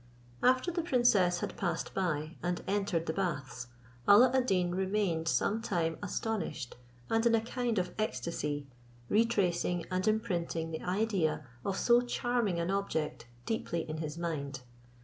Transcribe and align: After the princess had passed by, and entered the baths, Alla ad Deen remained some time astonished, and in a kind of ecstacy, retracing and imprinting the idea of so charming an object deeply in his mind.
After 0.41 0.71
the 0.71 0.81
princess 0.81 1.41
had 1.41 1.55
passed 1.57 1.93
by, 1.93 2.35
and 2.41 2.63
entered 2.67 3.05
the 3.05 3.13
baths, 3.13 3.67
Alla 4.07 4.31
ad 4.33 4.47
Deen 4.47 4.71
remained 4.71 5.27
some 5.27 5.61
time 5.61 5.99
astonished, 6.01 6.75
and 7.11 7.23
in 7.27 7.35
a 7.35 7.39
kind 7.41 7.77
of 7.77 7.93
ecstacy, 7.99 8.65
retracing 9.09 9.85
and 9.91 10.07
imprinting 10.07 10.71
the 10.71 10.81
idea 10.81 11.45
of 11.63 11.77
so 11.77 12.01
charming 12.01 12.59
an 12.59 12.71
object 12.71 13.27
deeply 13.45 13.87
in 13.87 13.97
his 13.97 14.17
mind. 14.17 14.61